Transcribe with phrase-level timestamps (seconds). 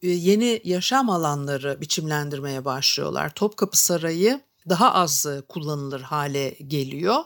[0.02, 3.34] yeni yaşam alanları biçimlendirmeye başlıyorlar.
[3.34, 7.24] Topkapı Sarayı daha az kullanılır hale geliyor.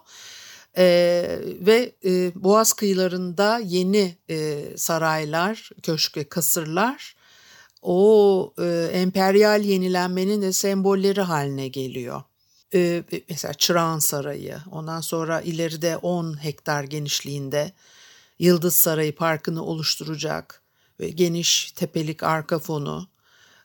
[0.77, 7.15] Ee, ve e, Boğaz kıyılarında yeni e, saraylar, köşk ve kasırlar
[7.81, 12.21] o e, emperyal yenilenmenin de sembolleri haline geliyor.
[12.73, 17.71] E, mesela Çırağan Sarayı, ondan sonra ileride 10 hektar genişliğinde
[18.39, 20.61] Yıldız Sarayı Parkı'nı oluşturacak
[20.99, 23.07] ve geniş tepelik arka fonu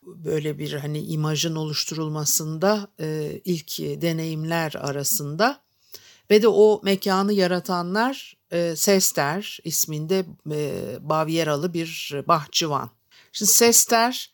[0.03, 5.61] böyle bir hani imajın oluşturulmasında e, ilk deneyimler arasında
[6.33, 12.91] ve de o mekanı yaratanlar e, Sester isminde e, Bavyeralı bir bahçıvan.
[13.33, 14.33] Şimdi Sester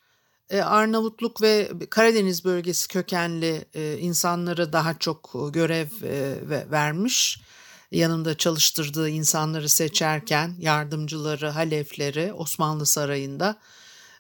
[0.50, 7.40] e, Arnavutluk ve Karadeniz bölgesi kökenli e, insanlara daha çok görev e, vermiş.
[7.90, 13.58] Yanında çalıştırdığı insanları seçerken yardımcıları, halefleri Osmanlı Sarayı'nda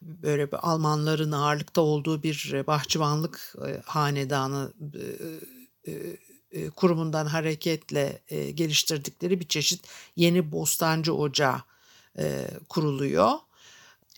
[0.02, 4.72] böyle bir Almanların ağırlıkta olduğu bir bahçıvanlık hanedanı
[6.52, 9.80] e, kurumundan hareketle e, geliştirdikleri bir çeşit
[10.16, 11.62] yeni bostancı ocağı
[12.18, 13.32] e, kuruluyor.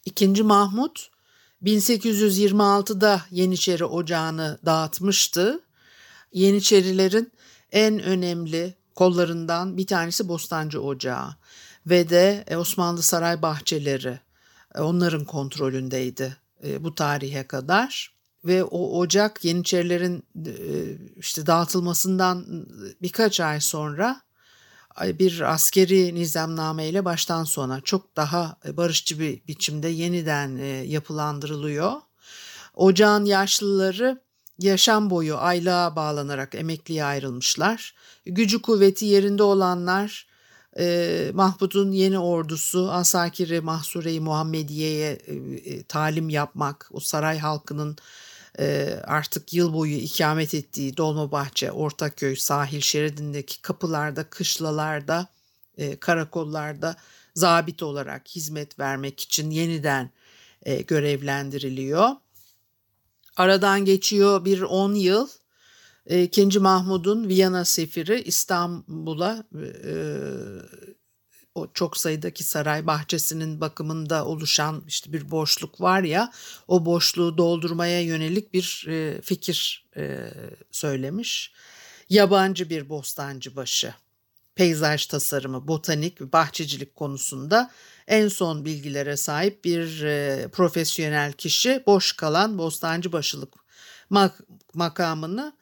[0.05, 1.11] İkinci Mahmut
[1.63, 5.61] 1826'da Yeniçeri Ocağı'nı dağıtmıştı.
[6.33, 7.33] Yeniçerilerin
[7.73, 11.37] en önemli kollarından bir tanesi Bostancı Ocağı
[11.87, 14.21] ve de Osmanlı Saray bahçeleri
[14.79, 16.37] onların kontrolündeydi
[16.81, 20.55] bu tarihe kadar ve o ocak Yeniçerilerin e,
[21.17, 22.67] işte dağıtılmasından
[23.03, 24.21] birkaç ay sonra
[25.03, 31.93] bir askeri nizamname ile baştan sona çok daha barışçı bir biçimde yeniden e, yapılandırılıyor.
[32.75, 34.21] Ocağın yaşlıları
[34.59, 37.95] yaşam boyu aylığa bağlanarak emekliye ayrılmışlar.
[38.27, 40.27] Gücü kuvveti yerinde olanlar
[40.79, 47.97] e, Mahmud'un yeni ordusu Asakiri Mahsure-i Muhammediye'ye e, talim yapmak, o saray halkının
[48.59, 55.27] ee, artık yıl boyu ikamet ettiği Dolmabahçe, Ortaköy sahil şeridindeki kapılarda, kışlalarda,
[55.79, 56.97] e, karakollarda
[57.35, 60.11] zabit olarak hizmet vermek için yeniden
[60.63, 62.09] e, görevlendiriliyor.
[63.37, 65.29] Aradan geçiyor bir 10 yıl.
[66.07, 69.45] E, ikinci Mahmud'un Viyana sefiri İstanbul'a
[71.61, 76.33] o çok sayıdaki saray bahçesinin bakımında oluşan işte bir boşluk var ya
[76.69, 80.31] o boşluğu doldurmaya yönelik bir e, fikir e,
[80.71, 81.53] söylemiş.
[82.09, 83.95] Yabancı bir bostancı başı,
[84.55, 87.71] peyzaj tasarımı, botanik ve bahçecilik konusunda
[88.07, 93.55] en son bilgilere sahip bir e, profesyonel kişi boş kalan bostancı başılık
[94.11, 94.41] mak
[94.75, 95.53] makamını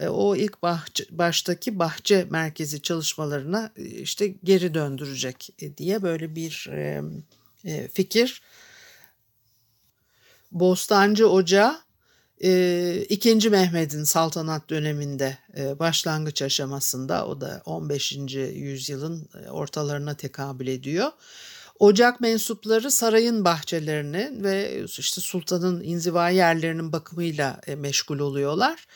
[0.00, 6.68] o ilk bahçe, baştaki bahçe merkezi çalışmalarına e, işte geri döndürecek e, diye böyle bir
[6.72, 7.02] e,
[7.64, 8.42] e, fikir.
[10.52, 11.80] Bostancı Ocağı
[12.44, 13.50] e, 2.
[13.50, 18.12] Mehmet'in saltanat döneminde e, başlangıç aşamasında o da 15.
[18.36, 21.12] yüzyılın ortalarına tekabül ediyor.
[21.78, 28.86] Ocak mensupları sarayın bahçelerini ve işte sultanın inziva yerlerinin bakımıyla e, meşgul oluyorlar.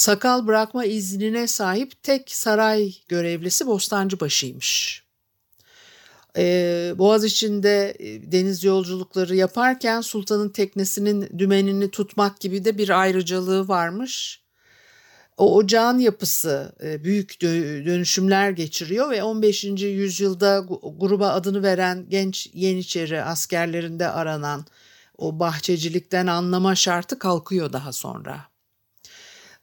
[0.00, 5.02] Sakal bırakma iznine sahip tek saray görevlisi Bostancıbaşı'ymış.
[6.36, 13.68] Ee, Boğaz içinde e, deniz yolculukları yaparken sultanın teknesinin dümenini tutmak gibi de bir ayrıcalığı
[13.68, 14.42] varmış.
[15.36, 17.40] O ocağın yapısı e, büyük
[17.84, 19.64] dönüşümler geçiriyor ve 15.
[19.82, 20.66] yüzyılda
[20.98, 24.64] gruba adını veren genç Yeniçeri askerlerinde aranan
[25.18, 28.49] o bahçecilikten anlama şartı kalkıyor daha sonra.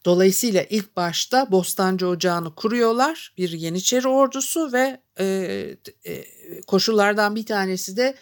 [0.04, 5.26] Dolayısıyla ilk başta Bostancı Ocağı'nı kuruyorlar bir Yeniçeri ordusu ve e,
[6.04, 6.24] e,
[6.66, 8.14] koşullardan bir tanesi de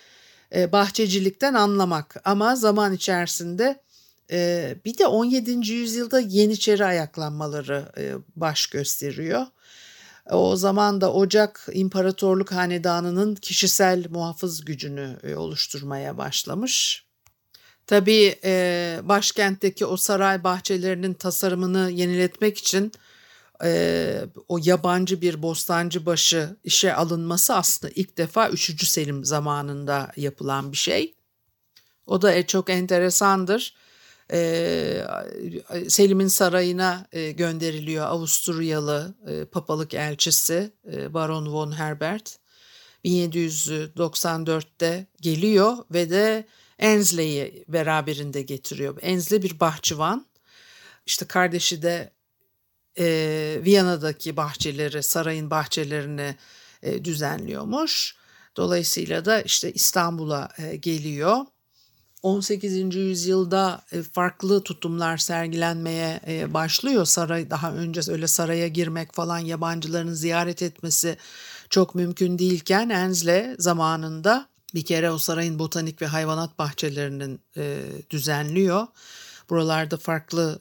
[0.55, 3.82] e, bahçecilikten anlamak ama zaman içerisinde
[4.31, 5.73] e, bir de 17.
[5.73, 9.46] yüzyılda Yeniçeri ayaklanmaları e, baş gösteriyor.
[10.31, 17.06] O zaman da Ocak İmparatorluk Hanedanı'nın kişisel muhafız gücünü e, oluşturmaya başlamış.
[17.87, 22.93] Tabii e, başkentteki o saray bahçelerinin tasarımını yeniletmek için
[23.65, 28.88] e, o yabancı bir bostancı başı işe alınması aslında ilk defa 3.
[28.88, 31.15] Selim zamanında yapılan bir şey.
[32.06, 33.75] O da e, çok enteresandır.
[34.32, 35.05] E,
[35.89, 42.39] Selim'in sarayına e, gönderiliyor Avusturyalı e, papalık elçisi e, Baron von Herbert.
[43.05, 46.47] 1794'te geliyor ve de
[46.78, 48.99] Ensley'i beraberinde getiriyor.
[49.02, 50.26] Ensley bir bahçıvan.
[51.06, 52.12] İşte kardeşi de
[52.99, 56.37] e, Viyana'daki bahçeleri, sarayın bahçelerini
[56.82, 58.17] e, düzenliyormuş.
[58.56, 61.37] Dolayısıyla da işte İstanbul'a e, geliyor.
[62.23, 62.94] 18.
[62.94, 67.05] yüzyılda e, farklı tutumlar sergilenmeye e, başlıyor.
[67.05, 71.17] Saray daha önce öyle saraya girmek falan yabancıların ziyaret etmesi
[71.70, 78.87] çok mümkün değilken Ensley zamanında bir kere o sarayın botanik ve hayvanat bahçelerinin e, düzenliyor.
[79.51, 80.61] Buralarda farklı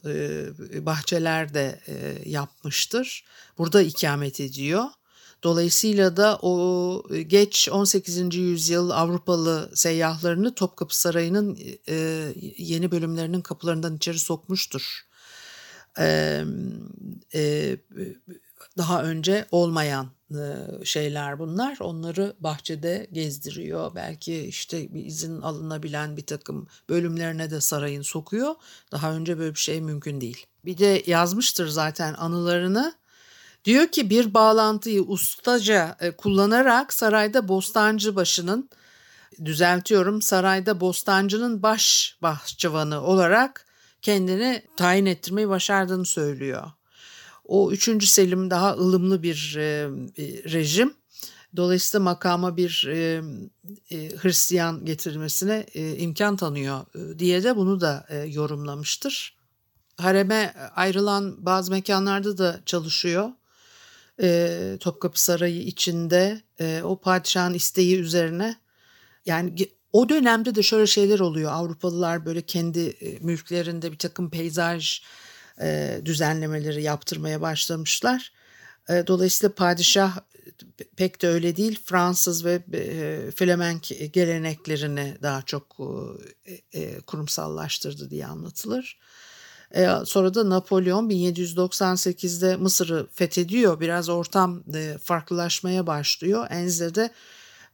[0.74, 3.26] e, bahçeler de e, yapmıştır.
[3.58, 4.86] Burada ikamet ediyor.
[5.44, 8.36] Dolayısıyla da o geç 18.
[8.36, 11.60] yüzyıl Avrupalı seyyahlarını Topkapı Sarayı'nın
[11.90, 15.02] e, yeni bölümlerinin kapılarından içeri sokmuştur.
[16.00, 16.42] E,
[17.34, 17.78] e,
[18.78, 20.10] daha önce olmayan
[20.84, 21.78] şeyler bunlar.
[21.80, 23.96] Onları bahçede gezdiriyor.
[23.96, 28.56] Belki işte bir izin alınabilen bir takım bölümlerine de sarayın sokuyor.
[28.92, 30.46] Daha önce böyle bir şey mümkün değil.
[30.66, 32.94] Bir de yazmıştır zaten anılarını.
[33.66, 38.70] Diyor ki bir bağlantıyı ustaca kullanarak sarayda bostancı başının
[39.46, 43.66] düzeltiyorum sarayda bostancının baş bahçıvanı olarak
[44.02, 46.72] kendini tayin ettirmeyi başardığını söylüyor.
[47.48, 48.08] O 3.
[48.08, 49.90] Selim daha ılımlı bir e,
[50.52, 50.94] rejim.
[51.56, 53.22] Dolayısıyla makama bir e,
[53.92, 59.36] e, Hristiyan getirilmesine e, imkan tanıyor e, diye de bunu da e, yorumlamıştır.
[59.98, 63.30] Hareme ayrılan bazı mekanlarda da çalışıyor.
[64.22, 68.56] E, Topkapı Sarayı içinde e, o padişahın isteği üzerine
[69.26, 69.56] yani
[69.94, 71.52] o dönemde de şöyle şeyler oluyor.
[71.52, 75.02] Avrupalılar böyle kendi e, mülklerinde bir takım peyzaj
[75.62, 78.32] e, düzenlemeleri yaptırmaya başlamışlar.
[78.90, 80.18] E, dolayısıyla padişah
[80.98, 81.80] pek de öyle değil.
[81.86, 85.78] Fransız ve e, Flemenk geleneklerini daha çok
[86.46, 89.00] e, e, kurumsallaştırdı diye anlatılır.
[89.76, 93.80] E, sonra da Napolyon 1798'de Mısır'ı fethediyor.
[93.80, 96.48] Biraz ortam e, farklılaşmaya başlıyor.
[96.50, 97.10] Enze'de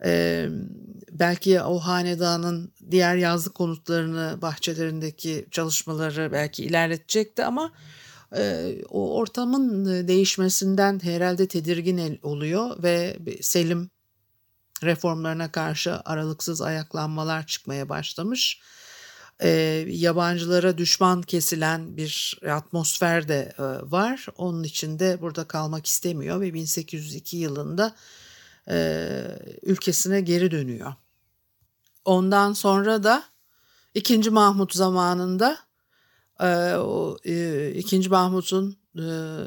[0.05, 0.47] e,
[1.11, 7.71] belki o hanedanın diğer yazlık konutlarını bahçelerindeki çalışmaları belki ilerletecekti ama
[8.37, 13.89] e, o ortamın değişmesinden herhalde tedirgin oluyor ve Selim
[14.83, 18.61] reformlarına karşı aralıksız ayaklanmalar çıkmaya başlamış.
[19.39, 19.49] E,
[19.87, 24.25] yabancılara düşman kesilen bir atmosfer de e, var.
[24.37, 27.95] Onun için de burada kalmak istemiyor ve 1802 yılında
[28.69, 29.23] e,
[29.63, 30.93] ülkesine geri dönüyor.
[32.05, 33.23] Ondan sonra da
[33.93, 35.57] ikinci Mahmut zamanında
[36.39, 39.03] e, o e, ikinci Mahmut'un e,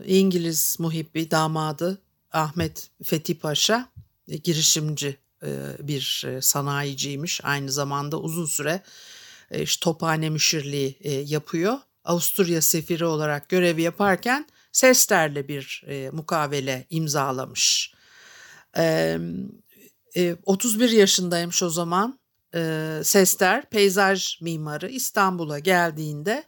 [0.07, 1.99] İngiliz muhibbi damadı
[2.33, 3.89] Ahmet Fethi Paşa
[4.29, 7.41] e, girişimci e, bir e, sanayiciymiş.
[7.45, 8.83] Aynı zamanda uzun süre
[9.51, 11.79] e, işte tophane müşirliği e, yapıyor.
[12.05, 17.94] Avusturya sefiri olarak görev yaparken Sester'le bir e, mukavele imzalamış.
[18.77, 19.19] E,
[20.17, 22.19] e, 31 yaşındaymış o zaman.
[22.55, 26.45] E, Sester peyzaj mimarı İstanbul'a geldiğinde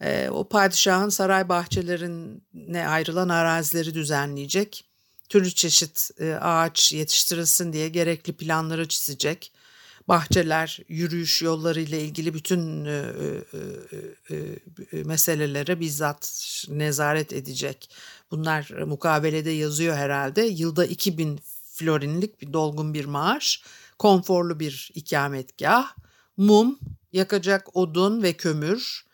[0.00, 4.88] e, o padişahın saray bahçelerine ayrılan arazileri düzenleyecek.
[5.28, 9.52] türlü çeşit e, ağaç yetiştirilsin diye gerekli planları çizecek.
[10.08, 13.02] Bahçeler, yürüyüş yolları ile ilgili bütün e,
[14.30, 14.36] e,
[14.92, 17.90] e, meselelere bizzat nezaret edecek.
[18.30, 20.42] Bunlar mukabelede yazıyor herhalde.
[20.42, 21.40] Yılda 2000
[21.72, 23.62] florinlik bir dolgun bir maaş,
[23.98, 25.94] konforlu bir ikametgah,
[26.36, 26.78] mum,
[27.12, 29.06] yakacak odun ve kömür,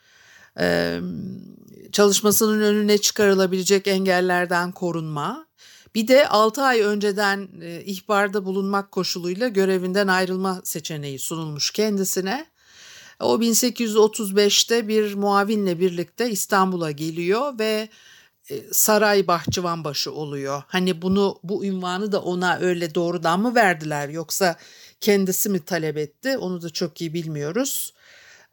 [1.93, 5.47] çalışmasının önüne çıkarılabilecek engellerden korunma,
[5.95, 12.47] bir de 6 ay önceden e, ihbarda bulunmak koşuluyla görevinden ayrılma seçeneği sunulmuş kendisine.
[13.21, 17.89] O 1835'te bir muavinle birlikte İstanbul'a geliyor ve
[18.51, 20.63] e, saray bahçıvanbaşı oluyor.
[20.67, 24.57] Hani bunu bu ünvanı da ona öyle doğrudan mı verdiler yoksa
[25.01, 27.93] kendisi mi talep etti onu da çok iyi bilmiyoruz.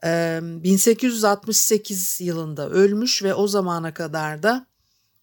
[0.03, 4.68] 1868 yılında ölmüş ve o zamana kadar da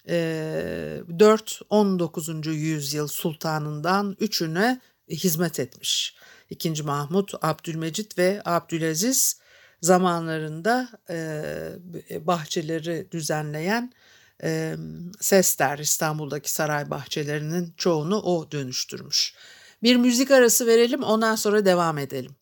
[0.07, 2.51] 4-19.
[2.51, 6.15] yüzyıl sultanından üçüne hizmet etmiş.
[6.49, 9.39] İkinci Mahmut, Abdülmecit ve Abdülaziz
[9.81, 10.89] zamanlarında
[12.27, 13.93] bahçeleri düzenleyen
[15.19, 19.33] Sester İstanbul'daki saray bahçelerinin çoğunu o dönüştürmüş.
[19.83, 22.35] Bir müzik arası verelim ondan sonra devam edelim.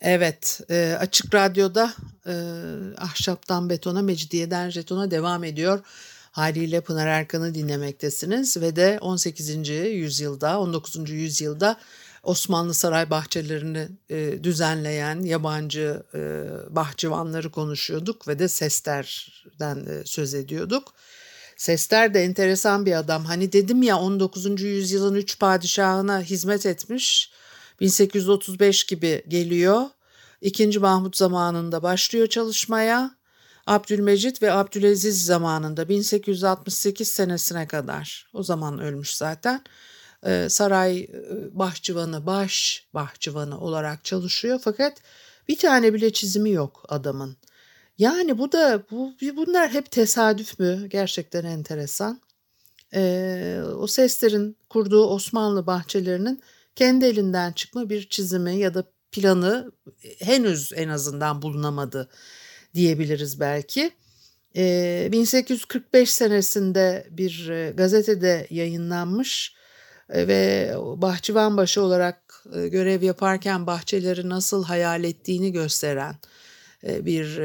[0.00, 1.94] Evet, e, Açık Radyo'da
[2.26, 2.34] e,
[2.98, 5.80] Ahşaptan Betona, Mecidiyeden Jeton'a devam ediyor.
[6.38, 9.68] Haliyle Pınar Erkan'ı dinlemektesiniz ve de 18.
[9.68, 11.10] yüzyılda, 19.
[11.10, 11.76] yüzyılda
[12.22, 16.20] Osmanlı saray bahçelerini e, düzenleyen yabancı e,
[16.70, 20.94] bahçıvanları konuşuyorduk ve de Sester'den e, söz ediyorduk.
[21.56, 23.24] Sester de enteresan bir adam.
[23.24, 24.62] Hani dedim ya 19.
[24.62, 27.30] yüzyılın üç padişahına hizmet etmiş.
[27.80, 29.82] 1835 gibi geliyor.
[30.40, 33.17] İkinci Mahmut zamanında başlıyor çalışmaya.
[33.68, 39.62] Abdülmecit ve Abdülaziz zamanında 1868 senesine kadar o zaman ölmüş zaten
[40.26, 41.08] ee, saray e,
[41.52, 44.98] bahçıvanı baş bahçıvanı olarak çalışıyor fakat
[45.48, 47.36] bir tane bile çizimi yok adamın.
[47.98, 50.86] Yani bu da bu bunlar hep tesadüf mü?
[50.88, 52.20] Gerçekten enteresan.
[52.94, 56.42] Ee, o seslerin kurduğu Osmanlı bahçelerinin
[56.76, 59.72] kendi elinden çıkma bir çizimi ya da planı
[60.18, 62.08] henüz en azından bulunamadı
[62.74, 63.90] diyebiliriz belki.
[64.54, 69.54] 1845 senesinde bir gazetede yayınlanmış
[70.10, 76.14] ve bahçıvanbaşı olarak görev yaparken bahçeleri nasıl hayal ettiğini gösteren
[76.82, 77.38] bir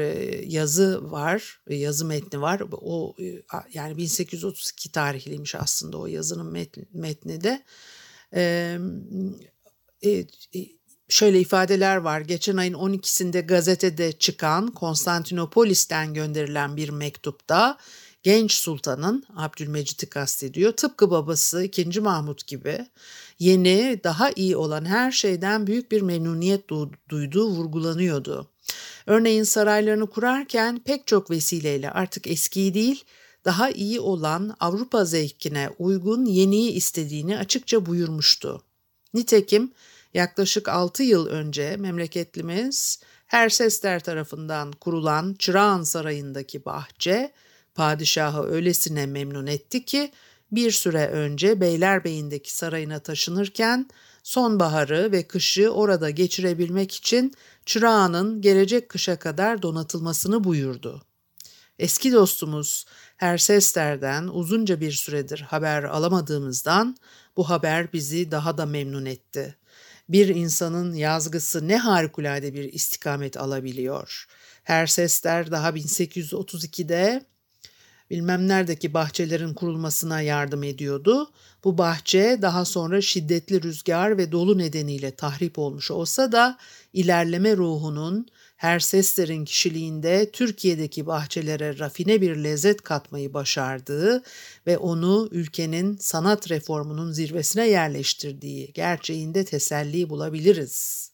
[0.46, 2.62] yazı var, yazı metni var.
[2.72, 3.16] O
[3.72, 7.62] yani 1832 tarihliymiş aslında o yazının metni, metni de.
[11.08, 12.20] Şöyle ifadeler var.
[12.20, 17.78] Geçen ayın 12'sinde gazetede çıkan Konstantinopolis'ten gönderilen bir mektupta
[18.22, 20.72] genç sultanın Abdülmecit'i kastediyor.
[20.72, 22.00] Tıpkı babası 2.
[22.00, 22.86] Mahmut gibi
[23.38, 26.64] yeni, daha iyi olan her şeyden büyük bir memnuniyet
[27.08, 28.50] duyduğu vurgulanıyordu.
[29.06, 33.04] Örneğin saraylarını kurarken pek çok vesileyle artık eskiyi değil,
[33.44, 38.62] daha iyi olan Avrupa zevkine uygun yeniyi istediğini açıkça buyurmuştu.
[39.14, 39.72] Nitekim
[40.14, 47.32] yaklaşık 6 yıl önce memleketlimiz Hersester tarafından kurulan Çırağan Sarayı'ndaki bahçe
[47.74, 50.12] padişahı öylesine memnun etti ki
[50.52, 53.88] bir süre önce Beylerbeyi'ndeki sarayına taşınırken
[54.22, 57.34] sonbaharı ve kışı orada geçirebilmek için
[57.66, 61.02] çırağının gelecek kışa kadar donatılmasını buyurdu.
[61.78, 62.84] Eski dostumuz
[63.16, 66.96] Hersester'den uzunca bir süredir haber alamadığımızdan
[67.36, 69.56] bu haber bizi daha da memnun etti.
[70.08, 74.26] Bir insanın yazgısı ne harikulade bir istikamet alabiliyor.
[74.62, 77.24] Hersester daha 1832'de
[78.10, 81.30] bilmem neredeki bahçelerin kurulmasına yardım ediyordu.
[81.64, 86.58] Bu bahçe daha sonra şiddetli rüzgar ve dolu nedeniyle tahrip olmuş olsa da
[86.92, 94.22] ilerleme ruhunun her seslerin kişiliğinde Türkiye'deki bahçelere rafine bir lezzet katmayı başardığı
[94.66, 101.10] ve onu ülkenin sanat reformunun zirvesine yerleştirdiği gerçeğinde teselli bulabiliriz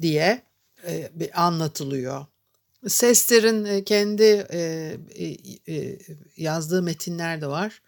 [0.00, 0.42] diye
[0.86, 2.26] e, anlatılıyor.
[2.88, 5.36] Sesler'in e, kendi e, e,
[5.74, 5.98] e,
[6.36, 7.82] yazdığı metinler de var.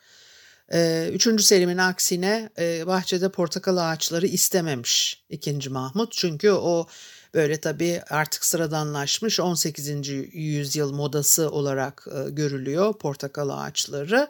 [0.73, 2.51] E, üçüncü Selim'in aksine
[2.87, 6.13] bahçede portakal ağaçları istememiş ikinci Mahmut.
[6.13, 6.87] Çünkü o
[7.35, 10.09] böyle tabii artık sıradanlaşmış 18.
[10.33, 14.29] yüzyıl modası olarak e, görülüyor portakal ağaçları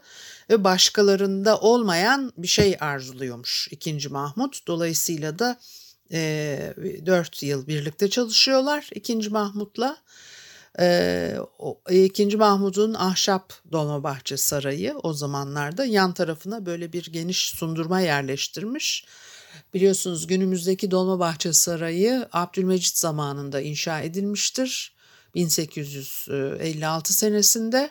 [0.51, 4.67] ve başkalarında olmayan bir şey arzuluyormuş ikinci Mahmut.
[4.67, 5.59] Dolayısıyla da
[6.13, 6.75] e,
[7.07, 9.97] 4 yıl birlikte çalışıyorlar ikinci Mahmut'la
[10.81, 12.37] E, o, 2.
[12.37, 19.05] Mahmud'un ahşap Dolmabahçe Sarayı o zamanlarda yan tarafına böyle bir geniş sundurma yerleştirmiş.
[19.75, 24.97] Biliyorsunuz günümüzdeki Dolmabahçe Sarayı Abdülmecit zamanında inşa edilmiştir.
[25.35, 27.91] 1856 senesinde.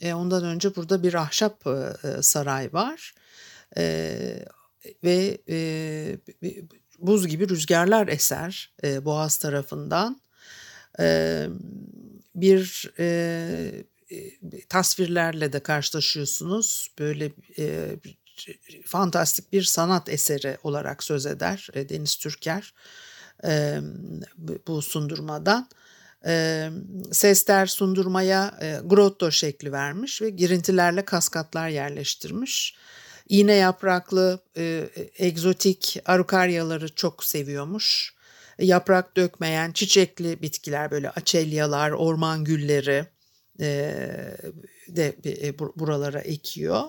[0.00, 1.70] E, ondan önce burada bir ahşap e,
[2.08, 3.14] e saray var.
[5.04, 5.38] Ve
[6.98, 10.20] buz gibi rüzgarlar eser Boğaz tarafından.
[12.34, 12.90] Bir
[14.68, 16.88] tasvirlerle de karşılaşıyorsunuz.
[16.98, 17.96] Böyle e,
[18.86, 22.74] fantastik bir sanat eseri olarak söz eder e, Deniz Türker
[23.44, 23.80] e,
[24.66, 25.68] bu sundurmadan.
[26.26, 26.68] E,
[27.12, 32.74] sesler sundurmaya grotto şekli vermiş ve girintilerle kaskatlar yerleştirmiş.
[33.28, 34.40] İğne yapraklı,
[35.18, 38.14] egzotik arukaryaları çok seviyormuş.
[38.58, 43.06] Yaprak dökmeyen çiçekli bitkiler böyle açelyalar, orman gülleri
[44.88, 45.14] de
[45.76, 46.82] buralara ekiyor.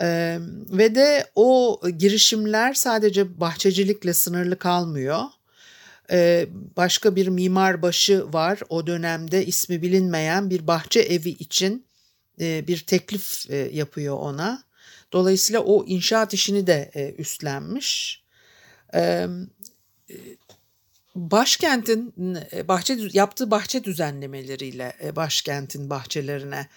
[0.00, 0.38] Ee,
[0.70, 5.22] ve de o girişimler sadece bahçecilikle sınırlı kalmıyor.
[6.10, 11.86] Ee, başka bir mimar başı var o dönemde ismi bilinmeyen bir bahçe evi için
[12.40, 14.62] e, bir teklif e, yapıyor ona.
[15.12, 18.22] Dolayısıyla o inşaat işini de e, üstlenmiş.
[18.94, 19.26] Ee,
[21.14, 22.14] başkentin
[22.68, 26.68] bahçe yaptığı bahçe düzenlemeleriyle başkentin bahçelerine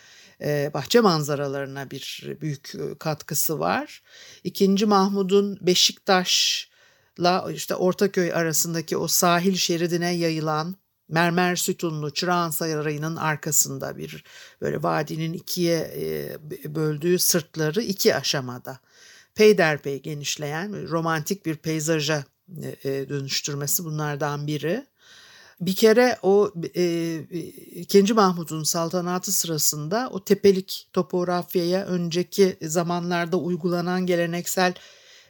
[0.73, 4.03] bahçe manzaralarına bir büyük katkısı var.
[4.43, 10.75] İkinci Mahmud'un Beşiktaş'la işte Ortaköy arasındaki o sahil şeridine yayılan
[11.09, 14.23] mermer sütunlu Çırağan Sarayı'nın arkasında bir
[14.61, 15.93] böyle vadinin ikiye
[16.65, 18.79] böldüğü sırtları iki aşamada
[19.35, 22.23] peyderpey genişleyen romantik bir peyzaja
[22.83, 24.85] dönüştürmesi bunlardan biri.
[25.61, 27.15] Bir kere o e,
[27.71, 34.73] ikinci Mahmut'un saltanatı sırasında o tepelik topografyaya önceki zamanlarda uygulanan geleneksel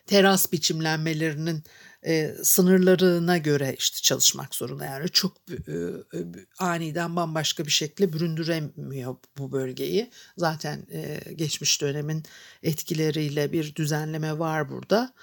[0.07, 1.63] teras biçimlenmelerinin
[2.05, 4.85] e, sınırlarına göre işte çalışmak zorunda.
[4.85, 5.73] Yani çok e,
[6.13, 6.20] e,
[6.59, 10.11] aniden bambaşka bir şekilde büründüremiyor bu bölgeyi.
[10.37, 12.24] Zaten e, geçmiş dönemin
[12.63, 15.13] etkileriyle bir düzenleme var burada.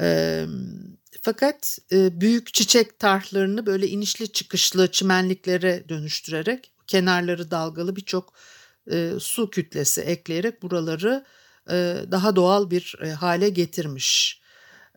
[0.00, 0.46] E,
[1.22, 8.32] fakat e, büyük çiçek tarhlarını böyle inişli çıkışlı çimenliklere dönüştürerek kenarları dalgalı birçok
[8.90, 11.24] e, su kütlesi ekleyerek buraları
[11.70, 14.40] e, daha doğal bir e, hale getirmiş.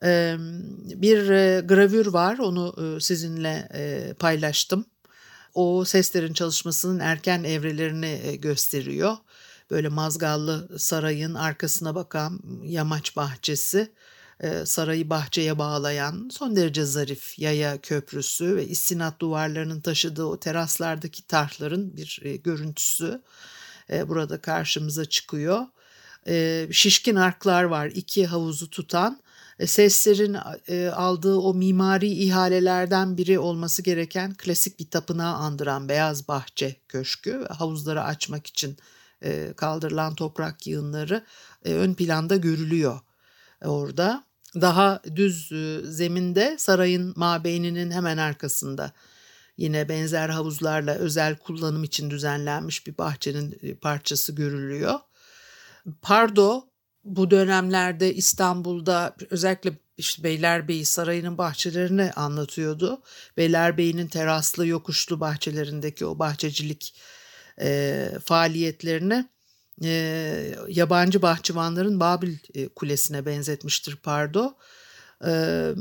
[0.04, 0.36] E,
[0.84, 4.86] bir e, gravür var onu e, sizinle e, paylaştım.
[5.54, 9.18] O seslerin çalışmasının erken evrelerini e, gösteriyor.
[9.72, 13.92] Böyle Mazgallı Saray'ın arkasına bakan yamaç bahçesi
[14.66, 21.98] sarayı bahçeye bağlayan son derece zarif yaya köprüsü ve istinat duvarlarının taşıdığı o teraslardaki tarhların
[21.98, 23.22] bir e, görüntüsü
[23.90, 25.66] e, burada karşımıza çıkıyor.
[26.72, 29.22] Şişkin arklar var iki havuzu tutan
[29.66, 30.34] seslerin
[30.92, 38.04] aldığı o mimari ihalelerden biri olması gereken klasik bir tapınağı andıran Beyaz Bahçe Köşkü havuzları
[38.04, 38.78] açmak için
[39.56, 41.26] kaldırılan toprak yığınları
[41.64, 43.00] ön planda görülüyor
[43.66, 44.24] orada
[44.56, 48.92] daha düz e, zeminde sarayın mabeyninin hemen arkasında
[49.58, 55.00] yine benzer havuzlarla özel kullanım için düzenlenmiş bir bahçenin e, parçası görülüyor.
[56.02, 56.64] Pardo
[57.04, 63.02] bu dönemlerde İstanbul'da özellikle işte Beylerbeyi Sarayı'nın bahçelerini anlatıyordu.
[63.38, 66.96] Beylerbeyi'nin teraslı yokuşlu bahçelerindeki o bahçecilik
[67.62, 69.30] e, faaliyetlerini
[69.84, 74.54] e, yabancı bahçıvanların Babil e, Kulesi'ne benzetmiştir Pardo.
[75.26, 75.72] E,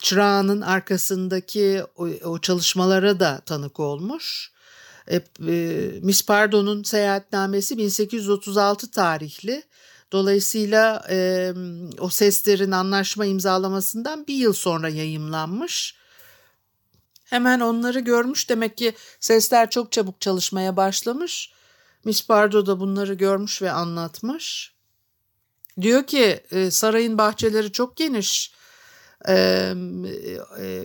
[0.00, 4.52] çırağının arkasındaki o, o çalışmalara da tanık olmuş.
[5.10, 9.62] E, e, Miss Pardo'nun seyahatnamesi 1836 tarihli.
[10.12, 11.52] Dolayısıyla e,
[11.98, 15.94] o seslerin anlaşma imzalamasından bir yıl sonra yayımlanmış.
[17.24, 21.52] Hemen onları görmüş demek ki sesler çok çabuk çalışmaya başlamış.
[22.04, 24.74] Miss Bardo da bunları görmüş ve anlatmış.
[25.80, 28.52] Diyor ki e, sarayın bahçeleri çok geniş.
[29.28, 29.34] E,
[30.58, 30.84] e,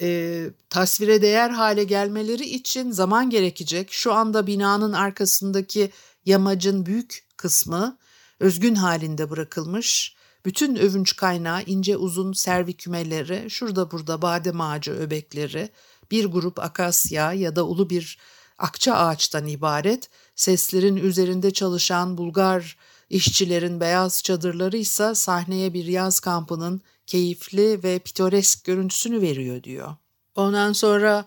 [0.00, 3.92] e, tasvire değer hale gelmeleri için zaman gerekecek.
[3.92, 5.90] Şu anda binanın arkasındaki
[6.24, 7.98] yamacın büyük kısmı
[8.40, 10.16] özgün halinde bırakılmış.
[10.44, 15.70] Bütün övünç kaynağı ince uzun servikümeleri, şurada burada badem ağacı öbekleri,
[16.10, 18.18] bir grup akasya ya da ulu bir
[18.60, 22.76] akça ağaçtan ibaret, seslerin üzerinde çalışan Bulgar
[23.10, 29.94] işçilerin beyaz çadırları ise sahneye bir yaz kampının keyifli ve pitoresk görüntüsünü veriyor diyor.
[30.36, 31.24] Ondan sonra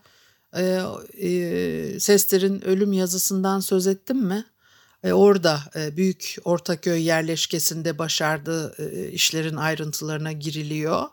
[0.55, 0.81] e,
[1.21, 4.45] e, Sester'in ölüm yazısından söz ettim mi?
[5.03, 11.05] E, orada e, Büyük Ortaköy yerleşkesinde başardığı e, işlerin ayrıntılarına giriliyor.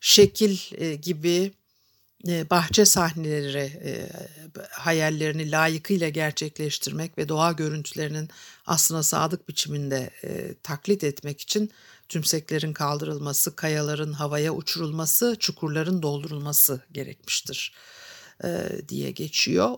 [0.00, 1.52] Şekil e, gibi
[2.26, 4.10] bahçe sahneleri e,
[4.70, 8.28] hayallerini layıkıyla gerçekleştirmek ve doğa görüntülerinin
[8.66, 11.70] aslına sadık biçiminde e, taklit etmek için
[12.08, 17.74] tümseklerin kaldırılması, kayaların havaya uçurulması, çukurların doldurulması gerekmiştir
[18.88, 19.76] diye geçiyor.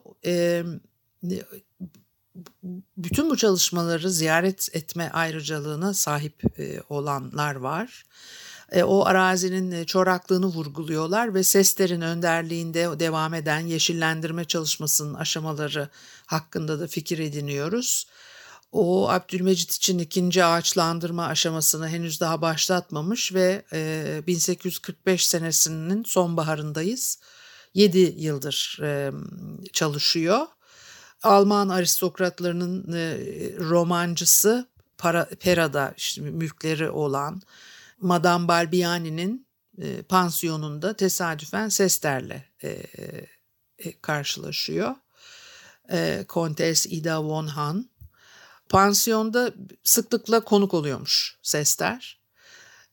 [2.97, 6.43] Bütün bu çalışmaları ziyaret etme ayrıcalığına sahip
[6.89, 15.15] olanlar var e, o arazinin e, çoraklığını vurguluyorlar ve seslerin önderliğinde devam eden yeşillendirme çalışmasının
[15.15, 15.89] aşamaları
[16.27, 18.07] hakkında da fikir ediniyoruz.
[18.73, 27.19] O Abdülmecit için ikinci ağaçlandırma aşamasını henüz daha başlatmamış ve e, 1845 senesinin sonbaharındayız.
[27.75, 29.13] 7 yıldır e,
[29.73, 30.47] çalışıyor.
[31.23, 33.19] Alman aristokratlarının e,
[33.59, 34.69] romancısı
[35.41, 37.43] Pera'da işte mülkleri olan
[37.99, 39.47] Madame Balbiani'nin
[39.79, 42.69] e, pansiyonunda tesadüfen Sester'le e,
[43.79, 44.95] e, karşılaşıyor.
[45.93, 47.91] E, Kontes Ida von Han.
[48.69, 49.53] Pansiyonda
[49.83, 52.24] sıklıkla konuk oluyormuş Sester.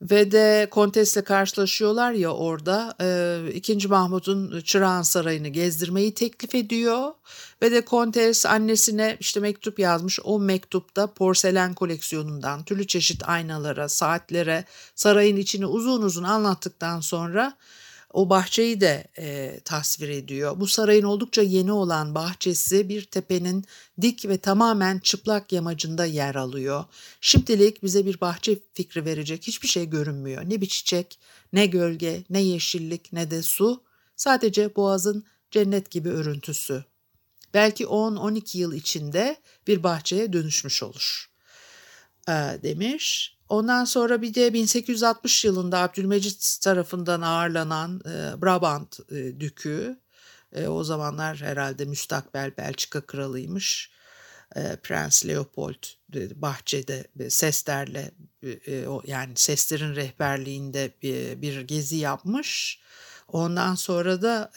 [0.01, 3.87] Ve de Kontes'le karşılaşıyorlar ya orada e, 2.
[3.87, 7.11] Mahmut'un Çırağan Sarayı'nı gezdirmeyi teklif ediyor.
[7.61, 10.19] Ve de Kontes annesine işte mektup yazmış.
[10.23, 17.57] O mektupta porselen koleksiyonundan türlü çeşit aynalara, saatlere, sarayın içini uzun uzun anlattıktan sonra
[18.13, 20.59] o bahçeyi de e, tasvir ediyor.
[20.59, 23.65] Bu sarayın oldukça yeni olan bahçesi bir tepenin
[24.01, 26.85] dik ve tamamen çıplak yamacında yer alıyor.
[27.21, 30.43] Şimdilik bize bir bahçe fikri verecek hiçbir şey görünmüyor.
[30.45, 31.19] Ne bir çiçek,
[31.53, 33.83] ne gölge, ne yeşillik, ne de su.
[34.15, 36.85] Sadece boğazın cennet gibi örüntüsü.
[37.53, 41.31] Belki 10-12 yıl içinde bir bahçeye dönüşmüş olur.
[42.27, 43.37] E, demiş.
[43.51, 49.99] Ondan sonra bir de 1860 yılında Abdülmecit tarafından ağırlanan e, Brabant e, dükü,
[50.53, 53.91] e, o zamanlar herhalde müstakbel Belçika kralıymış.
[54.83, 55.83] Prens Leopold
[56.35, 58.11] bahçede e, Sester'le
[58.43, 60.91] e, yani Sester'in rehberliğinde
[61.41, 62.79] bir, gezi yapmış.
[63.27, 64.51] Ondan sonra da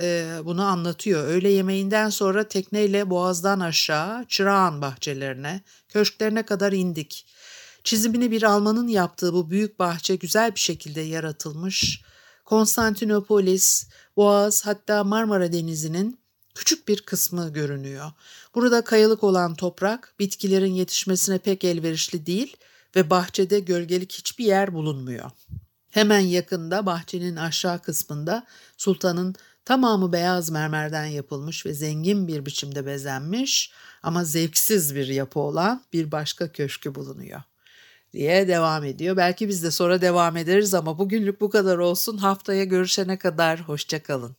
[0.44, 1.24] bunu anlatıyor.
[1.24, 7.26] Öğle yemeğinden sonra tekneyle boğazdan aşağı Çırağan bahçelerine, köşklerine kadar indik.
[7.84, 12.02] Çizimini bir Almanın yaptığı bu büyük bahçe güzel bir şekilde yaratılmış.
[12.44, 16.18] Konstantinopolis, Boğaz hatta Marmara Denizi'nin
[16.54, 18.12] küçük bir kısmı görünüyor.
[18.54, 22.56] Burada kayalık olan toprak bitkilerin yetişmesine pek elverişli değil
[22.96, 25.30] ve bahçede gölgelik hiçbir yer bulunmuyor.
[25.90, 33.72] Hemen yakında bahçenin aşağı kısmında sultanın tamamı beyaz mermerden yapılmış ve zengin bir biçimde bezenmiş
[34.02, 37.42] ama zevksiz bir yapı olan bir başka köşkü bulunuyor
[38.14, 39.16] diye devam ediyor.
[39.16, 42.16] Belki biz de sonra devam ederiz ama bugünlük bu kadar olsun.
[42.18, 44.36] Haftaya görüşene kadar hoşçakalın.